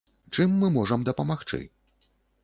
[0.35, 1.59] Чым мы можам дапамагчы?